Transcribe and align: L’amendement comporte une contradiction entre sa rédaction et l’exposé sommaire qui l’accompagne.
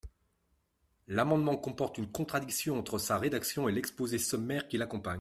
L’amendement 1.07 1.57
comporte 1.57 1.99
une 1.99 2.11
contradiction 2.11 2.79
entre 2.79 2.97
sa 2.97 3.19
rédaction 3.19 3.69
et 3.69 3.71
l’exposé 3.71 4.17
sommaire 4.17 4.67
qui 4.67 4.79
l’accompagne. 4.79 5.09